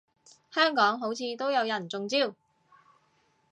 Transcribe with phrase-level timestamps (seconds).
[0.49, 2.33] 香港好似都有人中招